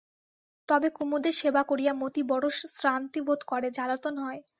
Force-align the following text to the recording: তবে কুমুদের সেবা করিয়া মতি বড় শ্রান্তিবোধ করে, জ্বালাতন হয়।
তবে 0.69 0.87
কুমুদের 0.89 1.33
সেবা 1.33 1.61
করিয়া 1.63 1.93
মতি 1.93 2.21
বড় 2.23 2.45
শ্রান্তিবোধ 2.75 3.39
করে, 3.43 3.67
জ্বালাতন 3.71 4.15
হয়। 4.17 4.41